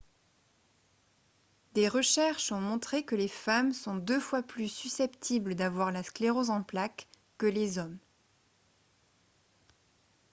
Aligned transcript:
des 1.75 1.87
recherches 1.87 2.51
ont 2.51 2.59
montré 2.59 3.03
que 3.05 3.13
les 3.13 3.27
femmes 3.27 3.71
sont 3.71 3.93
deux 3.97 4.19
fois 4.19 4.41
plus 4.41 4.67
susceptibles 4.67 5.53
d'avoir 5.53 5.91
la 5.91 6.01
sclérose 6.01 6.49
en 6.49 6.63
plaques 6.63 7.07
que 7.37 7.45
les 7.45 7.77
hommes 7.77 7.99